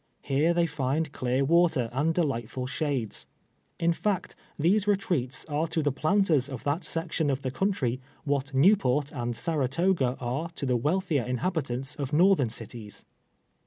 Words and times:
Here 0.23 0.51
they 0.51 0.65
find 0.65 1.11
clear 1.11 1.45
water 1.45 1.87
and 1.93 2.11
delightful 2.11 2.65
shades. 2.65 3.27
In 3.79 3.93
fact, 3.93 4.35
these 4.57 4.87
retreats 4.87 5.45
are 5.45 5.67
to 5.67 5.83
the 5.83 5.91
}»lanters 5.91 6.49
of 6.49 6.63
that 6.63 6.83
section 6.83 7.29
of 7.29 7.43
the 7.43 7.51
country 7.51 8.01
what 8.23 8.45
jS^ew 8.45 8.73
poTt 8.79 9.11
and 9.11 9.35
Saratoga 9.35 10.17
are 10.19 10.49
to 10.55 10.65
the 10.65 10.75
wealthier 10.75 11.23
iiduibitants 11.25 11.99
of 11.99 12.13
northern 12.13 12.49
cities. 12.49 13.05